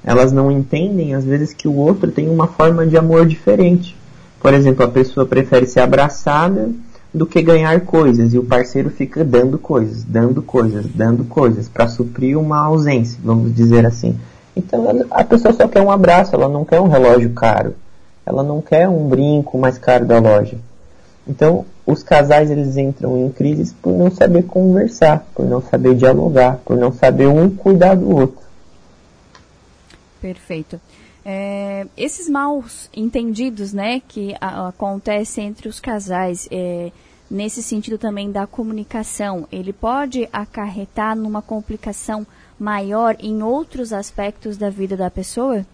elas 0.05 0.33
não 0.33 0.51
entendem 0.51 1.15
às 1.15 1.25
vezes 1.25 1.55
que 1.55 1.67
o 1.67 1.75
outro 1.77 2.11
tem 2.11 2.29
uma 2.29 2.47
forma 2.47 2.87
de 2.87 2.97
amor 2.97 3.27
diferente. 3.27 3.97
Por 4.41 4.53
exemplo, 4.53 4.85
a 4.85 4.89
pessoa 4.89 5.25
prefere 5.25 5.67
ser 5.67 5.81
abraçada 5.81 6.69
do 7.13 7.25
que 7.25 7.41
ganhar 7.41 7.81
coisas 7.83 8.35
e 8.35 8.39
o 8.39 8.45
parceiro 8.45 8.91
fica 8.91 9.25
dando 9.25 9.57
coisas, 9.57 10.03
dando 10.03 10.43
coisas, 10.43 10.85
dando 10.93 11.25
coisas 11.25 11.69
para 11.69 11.89
suprir 11.89 12.39
uma 12.39 12.59
ausência, 12.67 13.19
vamos 13.23 13.55
dizer 13.55 13.87
assim. 13.87 14.19
Então 14.57 15.07
a 15.11 15.25
pessoa 15.25 15.55
só 15.55 15.67
quer 15.67 15.81
um 15.81 15.91
abraço, 15.91 16.35
ela 16.35 16.49
não 16.49 16.65
quer 16.65 16.81
um 16.81 16.89
relógio 16.89 17.31
caro, 17.31 17.75
ela 18.27 18.43
não 18.43 18.61
quer 18.61 18.89
um 18.89 19.09
brinco 19.09 19.57
mais 19.57 19.79
caro 19.79 20.05
da 20.05 20.19
loja. 20.19 20.59
Então 21.27 21.65
os 21.87 22.03
casais 22.03 22.51
eles 22.51 22.77
entram 22.77 23.17
em 23.19 23.31
crises 23.31 23.73
por 23.73 23.93
não 23.93 24.11
saber 24.11 24.43
conversar, 24.43 25.27
por 25.35 25.47
não 25.47 25.63
saber 25.63 25.95
dialogar, 25.95 26.59
por 26.65 26.77
não 26.77 26.93
saber 26.93 27.27
um 27.29 27.49
cuidar 27.49 27.95
do 27.95 28.11
outro. 28.11 28.44
Perfeito. 30.25 30.81
É, 31.23 31.87
esses 31.99 32.31
maus 32.31 32.89
entendidos, 32.97 33.75
né, 33.75 34.01
que 34.09 34.35
a, 34.41 34.69
acontecem 34.69 35.49
entre 35.49 35.69
os 35.69 35.79
casais, 35.79 36.49
é, 36.51 36.91
nesse 37.31 37.63
sentido 37.63 37.99
também 37.99 38.33
da 38.33 38.47
comunicação, 38.47 39.47
ele 39.53 39.71
pode 39.71 40.27
acarretar 40.33 41.15
numa 41.15 41.43
complicação 41.43 42.27
maior 42.59 43.17
em 43.21 43.43
outros 43.43 43.93
aspectos 43.93 44.57
da 44.57 44.71
vida 44.71 44.97
da 44.97 45.11
pessoa? 45.11 45.67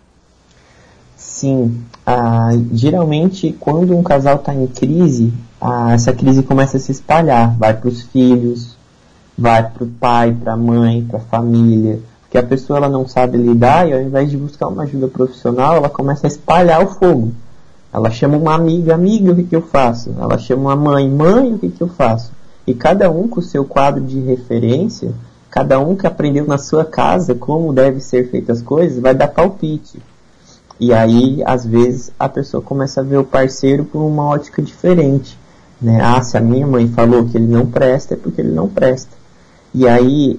Sim. 1.17 1.85
Ah, 2.05 2.51
geralmente, 2.73 3.53
quando 3.61 3.97
um 3.97 4.03
casal 4.03 4.35
está 4.35 4.53
em 4.53 4.67
crise, 4.67 5.33
ah, 5.61 5.93
essa 5.93 6.13
crise 6.13 6.43
começa 6.43 6.77
a 6.77 6.81
se 6.81 6.91
espalhar. 6.91 7.57
Vai 7.57 7.73
para 7.73 7.89
os 7.89 8.03
filhos, 8.03 8.77
vai 9.39 9.63
para 9.71 9.85
o 9.85 9.87
pai, 9.87 10.35
para 10.35 10.55
a 10.55 10.57
mãe, 10.57 11.07
para 11.09 11.19
a 11.19 11.23
família 11.23 12.01
que 12.31 12.39
a 12.39 12.43
pessoa 12.43 12.77
ela 12.79 12.89
não 12.89 13.09
sabe 13.09 13.37
lidar 13.37 13.89
e 13.89 13.93
ao 13.93 14.01
invés 14.01 14.31
de 14.31 14.37
buscar 14.37 14.69
uma 14.69 14.85
ajuda 14.85 15.09
profissional, 15.09 15.77
ela 15.77 15.91
começa 15.91 16.27
a 16.27 16.29
espalhar 16.29 16.83
o 16.83 16.87
fogo. 16.87 17.33
Ela 17.93 18.09
chama 18.11 18.37
uma 18.37 18.55
amiga, 18.55 18.95
amiga, 18.95 19.33
o 19.33 19.35
que, 19.37 19.43
que 19.43 19.57
eu 19.57 19.63
faço? 19.63 20.15
Ela 20.17 20.39
chama 20.39 20.63
uma 20.63 20.77
mãe, 20.77 21.11
mãe, 21.11 21.55
o 21.55 21.59
que, 21.59 21.69
que 21.69 21.83
eu 21.83 21.89
faço? 21.89 22.31
E 22.65 22.73
cada 22.73 23.11
um 23.11 23.27
com 23.27 23.41
o 23.41 23.43
seu 23.43 23.65
quadro 23.65 24.01
de 24.01 24.21
referência, 24.21 25.13
cada 25.51 25.81
um 25.81 25.97
que 25.97 26.07
aprendeu 26.07 26.47
na 26.47 26.57
sua 26.57 26.85
casa 26.85 27.35
como 27.35 27.73
deve 27.73 27.99
ser 27.99 28.31
feitas 28.31 28.59
as 28.59 28.63
coisas, 28.63 29.01
vai 29.01 29.13
dar 29.13 29.27
palpite. 29.27 30.01
E 30.79 30.95
aí, 30.95 31.43
às 31.45 31.67
vezes, 31.67 32.13
a 32.17 32.29
pessoa 32.29 32.63
começa 32.63 33.01
a 33.01 33.05
ver 33.05 33.19
o 33.19 33.25
parceiro 33.25 33.85
por 33.85 33.99
uma 33.99 34.25
ótica 34.25 34.63
diferente. 34.63 35.37
Né? 35.83 36.01
Ah, 36.01 36.23
se 36.23 36.37
a 36.37 36.41
minha 36.41 36.67
mãe 36.67 36.87
falou 36.89 37.27
que 37.27 37.37
ele 37.37 37.49
não 37.49 37.67
presta, 37.67 38.15
é 38.15 38.17
porque 38.17 38.41
ele 38.41 38.53
não 38.53 38.69
presta. 38.69 39.11
E 39.75 39.89
aí, 39.89 40.39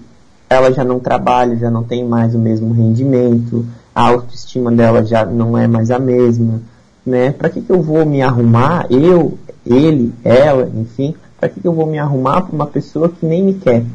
ela 0.51 0.70
já 0.74 0.84
não 0.84 1.00
trabalha, 1.00 1.55
já 1.55 1.72
não 1.72 1.81
tem 1.81 2.05
mais 2.05 2.36
o 2.36 2.38
mesmo 2.38 2.74
rendimento, 2.74 3.65
a 3.96 4.10
autoestima 4.10 4.70
dela 4.70 5.01
já 5.01 5.25
não 5.25 5.58
é 5.58 5.65
mais 5.65 5.89
a 5.89 5.98
mesma, 5.98 6.62
né? 7.05 7.31
Para 7.31 7.50
que, 7.50 7.62
que 7.62 7.70
eu 7.70 7.81
vou 7.81 8.05
me 8.05 8.22
arrumar, 8.22 8.86
eu, 8.89 9.38
ele, 9.65 10.13
ela, 10.25 10.70
enfim, 10.75 11.15
para 11.39 11.48
que, 11.48 11.62
que 11.62 11.65
eu 11.65 11.72
vou 11.72 11.88
me 11.88 11.98
arrumar 11.98 12.41
para 12.41 12.53
uma 12.53 12.67
pessoa 12.67 13.08
que 13.08 13.25
nem 13.25 13.41
me 13.41 13.53
quer, 13.53 13.86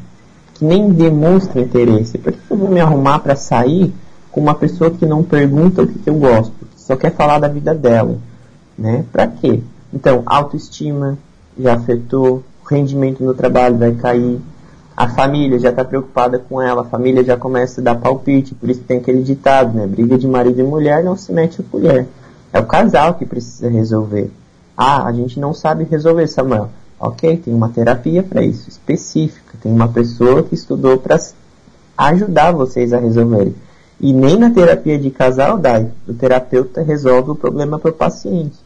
que 0.55 0.65
nem 0.65 0.89
demonstra 0.89 1.61
interesse? 1.61 2.17
Para 2.17 2.33
que, 2.33 2.39
que 2.39 2.51
eu 2.51 2.57
vou 2.57 2.71
me 2.71 2.81
arrumar 2.81 3.19
para 3.19 3.37
sair 3.37 3.93
com 4.33 4.41
uma 4.41 4.55
pessoa 4.55 4.91
que 4.91 5.05
não 5.05 5.23
pergunta 5.23 5.83
o 5.83 5.87
que, 5.87 5.99
que 5.99 6.09
eu 6.09 6.15
gosto, 6.15 6.55
que 6.75 6.81
só 6.81 6.97
quer 6.97 7.13
falar 7.13 7.39
da 7.39 7.49
vida 7.49 7.75
dela, 7.75 8.17
né? 8.79 9.05
Para 9.13 9.27
quê? 9.27 9.61
Então, 9.93 10.23
autoestima 10.25 11.19
já 11.59 11.75
afetou, 11.75 12.43
rendimento 12.67 13.23
no 13.23 13.35
trabalho 13.35 13.77
vai 13.77 13.93
cair, 13.93 14.41
a 14.97 15.09
família 15.09 15.59
já 15.59 15.69
está 15.69 15.85
preocupada 15.85 16.39
com 16.39 16.61
ela, 16.63 16.81
a 16.81 16.85
família 16.85 17.23
já 17.23 17.37
começa 17.37 17.83
a 17.83 17.85
dar 17.85 17.97
palpite, 17.97 18.55
por 18.55 18.71
isso 18.71 18.81
tem 18.81 18.97
aquele 18.97 19.23
ditado, 19.23 19.77
né? 19.77 19.87
Briga 19.87 20.17
de 20.17 20.27
marido 20.27 20.59
e 20.59 20.63
mulher 20.63 21.05
não 21.05 21.15
se 21.15 21.31
mete 21.33 21.61
a 21.61 21.65
colher. 21.65 22.07
É 22.51 22.59
o 22.59 22.65
casal 22.65 23.15
que 23.15 23.27
precisa 23.27 23.69
resolver. 23.69 24.31
Ah, 24.75 25.05
a 25.07 25.13
gente 25.13 25.39
não 25.39 25.53
sabe 25.53 25.85
resolver, 25.85 26.27
Samuel. 26.29 26.71
Ok, 26.99 27.37
tem 27.37 27.53
uma 27.53 27.69
terapia 27.69 28.23
para 28.23 28.43
isso, 28.43 28.71
específica. 28.71 29.59
Tem 29.63 29.71
uma 29.71 29.89
pessoa 29.89 30.43
que 30.43 30.55
estudou 30.55 30.97
para 30.97 31.21
ajudar 31.99 32.53
vocês 32.53 32.95
a 32.95 32.99
resolverem. 32.99 33.55
E 34.01 34.15
nem 34.15 34.39
na 34.39 34.51
terapia 34.51 34.99
de 34.99 35.11
casal, 35.11 35.59
Dai, 35.59 35.91
o 36.09 36.15
terapeuta 36.15 36.83
resolve 36.83 37.33
o 37.33 37.35
problema 37.35 37.79
para 37.79 37.91
o 37.91 37.95
paciente. 37.95 38.57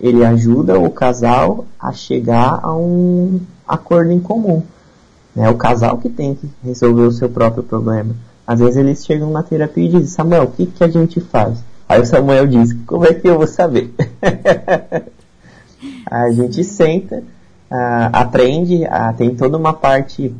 Ele 0.00 0.24
ajuda 0.24 0.78
o 0.78 0.90
casal 0.90 1.64
a 1.78 1.92
chegar 1.92 2.60
a 2.62 2.72
um 2.72 3.40
acordo 3.66 4.12
em 4.12 4.20
comum. 4.20 4.62
É 5.36 5.48
o 5.48 5.56
casal 5.56 5.98
que 5.98 6.08
tem 6.08 6.34
que 6.34 6.48
resolver 6.62 7.02
o 7.02 7.12
seu 7.12 7.28
próprio 7.28 7.62
problema. 7.62 8.14
Às 8.46 8.60
vezes 8.60 8.76
eles 8.76 9.04
chegam 9.04 9.30
na 9.30 9.42
terapia 9.42 9.84
e 9.84 9.88
dizem, 9.88 10.06
Samuel, 10.06 10.44
o 10.44 10.50
que, 10.50 10.66
que 10.66 10.84
a 10.84 10.88
gente 10.88 11.20
faz? 11.20 11.58
Aí 11.88 12.00
o 12.00 12.06
Samuel 12.06 12.46
diz, 12.46 12.72
como 12.86 13.06
é 13.06 13.14
que 13.14 13.28
eu 13.28 13.38
vou 13.38 13.46
saber? 13.46 13.94
a 16.10 16.30
gente 16.30 16.62
senta, 16.64 17.22
aprende, 18.12 18.80
tem 19.16 19.34
toda 19.34 19.56
uma 19.56 19.72
parte 19.72 20.34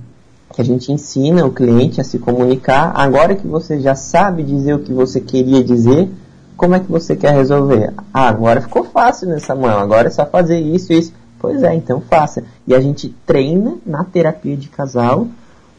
que 0.52 0.60
a 0.60 0.64
gente 0.64 0.92
ensina 0.92 1.46
o 1.46 1.52
cliente 1.52 2.00
a 2.00 2.04
se 2.04 2.18
comunicar. 2.18 2.92
Agora 2.94 3.34
que 3.34 3.46
você 3.46 3.80
já 3.80 3.94
sabe 3.94 4.42
dizer 4.42 4.74
o 4.74 4.80
que 4.80 4.92
você 4.92 5.20
queria 5.20 5.64
dizer, 5.64 6.10
como 6.56 6.74
é 6.74 6.80
que 6.80 6.90
você 6.90 7.16
quer 7.16 7.34
resolver? 7.34 7.92
Ah, 8.12 8.28
agora 8.28 8.60
ficou 8.60 8.84
fácil, 8.84 9.28
né, 9.28 9.38
Samuel? 9.38 9.78
Agora 9.78 10.08
é 10.08 10.10
só 10.10 10.26
fazer 10.26 10.60
isso 10.60 10.92
e 10.92 10.98
isso. 10.98 11.12
Pois 11.42 11.62
é, 11.64 11.74
então 11.74 12.00
faça. 12.00 12.44
E 12.66 12.72
a 12.72 12.80
gente 12.80 13.08
treina 13.26 13.76
na 13.84 14.04
terapia 14.04 14.56
de 14.56 14.68
casal 14.68 15.26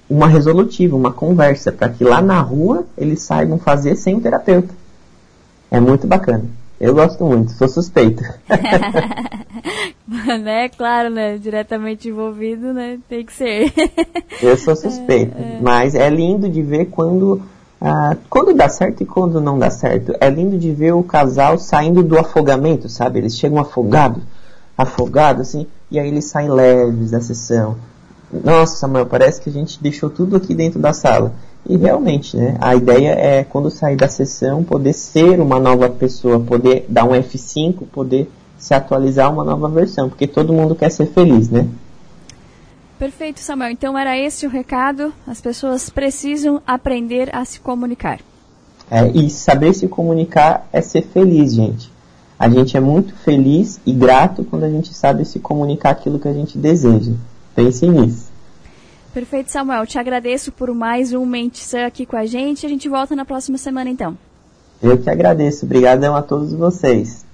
uma 0.10 0.27
resolutiva, 0.27 0.96
uma 0.96 1.13
conversa, 1.13 1.72
para 1.72 1.88
que 1.88 2.03
lá 2.03 2.22
na 2.22 2.41
rua 2.41 2.86
eles 2.98 3.22
saibam 3.22 3.58
fazer 3.58 3.96
sem 3.96 4.15
o 4.15 4.22
terapeuta. 4.22 4.74
É 5.72 5.79
muito 5.79 6.05
bacana. 6.05 6.43
Eu 6.79 6.93
gosto 6.93 7.24
muito, 7.24 7.53
sou 7.53 7.70
suspeito. 7.70 8.22
né, 10.41 10.67
claro, 10.67 11.10
né? 11.10 11.38
Diretamente 11.38 12.10
envolvido, 12.10 12.74
né? 12.74 13.00
Tem 13.08 13.25
que 13.25 13.32
ser. 13.32 13.74
Eu 14.43 14.58
sou 14.58 14.75
suspeito. 14.75 15.34
É, 15.38 15.41
é. 15.41 15.60
Mas 15.62 15.96
é 15.96 16.10
lindo 16.10 16.50
de 16.50 16.62
ver 16.62 16.88
quando. 16.88 17.41
Ah, 17.79 18.17
quando 18.29 18.53
dá 18.53 18.67
certo 18.67 19.01
e 19.01 19.05
quando 19.05 19.39
não 19.39 19.58
dá 19.58 19.70
certo. 19.70 20.13
É 20.20 20.29
lindo 20.29 20.58
de 20.58 20.72
ver 20.72 20.93
o 20.93 21.03
casal 21.03 21.58
saindo 21.58 22.03
do 22.03 22.20
afogamento, 22.20 22.89
sabe? 22.89 23.20
Eles 23.20 23.38
chegam 23.38 23.60
afogados, 23.60 24.22
afogados, 24.77 25.49
assim, 25.49 25.67
e 25.89 25.99
aí 25.99 26.07
eles 26.07 26.25
saem 26.25 26.49
leves 26.49 27.11
da 27.11 27.21
sessão. 27.21 27.77
Nossa, 28.43 28.77
Samuel, 28.77 29.05
parece 29.05 29.39
que 29.39 29.49
a 29.49 29.53
gente 29.53 29.81
deixou 29.81 30.09
tudo 30.09 30.35
aqui 30.35 30.55
dentro 30.55 30.79
da 30.79 30.91
sala. 30.91 31.33
E 31.69 31.77
realmente, 31.77 32.35
né, 32.35 32.57
a 32.59 32.75
ideia 32.75 33.11
é, 33.11 33.43
quando 33.43 33.69
sair 33.69 33.95
da 33.95 34.07
sessão, 34.07 34.63
poder 34.63 34.93
ser 34.93 35.39
uma 35.39 35.59
nova 35.59 35.87
pessoa, 35.89 36.39
poder 36.39 36.85
dar 36.89 37.05
um 37.05 37.11
F5, 37.11 37.85
poder 37.91 38.29
se 38.57 38.73
atualizar 38.73 39.31
uma 39.31 39.43
nova 39.43 39.69
versão, 39.69 40.09
porque 40.09 40.25
todo 40.25 40.51
mundo 40.51 40.75
quer 40.75 40.89
ser 40.89 41.07
feliz, 41.07 41.49
né? 41.49 41.67
Perfeito, 42.97 43.39
Samuel. 43.39 43.71
Então 43.71 43.97
era 43.97 44.17
esse 44.17 44.45
o 44.45 44.49
recado. 44.49 45.13
As 45.27 45.41
pessoas 45.41 45.89
precisam 45.89 46.61
aprender 46.65 47.29
a 47.35 47.43
se 47.43 47.59
comunicar. 47.59 48.19
É, 48.89 49.07
e 49.09 49.29
saber 49.29 49.73
se 49.73 49.87
comunicar 49.87 50.67
é 50.71 50.81
ser 50.81 51.01
feliz, 51.01 51.53
gente. 51.53 51.92
A 52.43 52.50
gente 52.50 52.75
é 52.75 52.79
muito 52.81 53.15
feliz 53.15 53.79
e 53.85 53.93
grato 53.93 54.43
quando 54.43 54.65
a 54.65 54.69
gente 54.69 54.93
sabe 54.93 55.23
se 55.23 55.39
comunicar 55.39 55.91
aquilo 55.91 56.19
que 56.19 56.27
a 56.27 56.33
gente 56.33 56.57
deseja. 56.57 57.13
Pense 57.55 57.88
nisso. 57.88 58.29
Perfeito, 59.13 59.50
Samuel. 59.50 59.88
Te 59.88 59.97
agradeço 59.97 60.51
por 60.51 60.69
mais 60.73 61.13
um 61.13 61.25
Mentição 61.25 61.85
aqui 61.85 62.05
com 62.05 62.17
a 62.17 62.25
gente. 62.25 62.65
A 62.65 62.69
gente 62.69 62.89
volta 62.89 63.15
na 63.15 63.23
próxima 63.23 63.57
semana, 63.57 63.89
então. 63.89 64.17
Eu 64.81 64.97
que 64.97 65.09
agradeço. 65.09 65.63
Obrigadão 65.63 66.17
a 66.17 66.21
todos 66.21 66.51
vocês. 66.51 67.25